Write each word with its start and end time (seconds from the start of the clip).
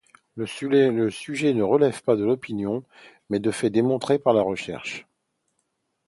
Ce 0.35 0.47
sujet 1.11 1.53
ne 1.53 1.61
relève 1.61 2.01
pas 2.01 2.15
de 2.15 2.23
l'opinion, 2.23 2.83
mais 3.29 3.37
de 3.37 3.51
faits 3.51 3.71
démontrés 3.71 4.17
par 4.17 4.33
la 4.33 4.41
recherche. 4.41 5.05